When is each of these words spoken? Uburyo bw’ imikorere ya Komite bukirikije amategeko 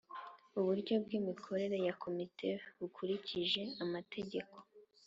Uburyo 0.59 0.93
bw’ 1.03 1.11
imikorere 1.19 1.77
ya 1.87 1.93
Komite 2.03 2.49
bukirikije 2.79 3.61
amategeko 3.83 4.55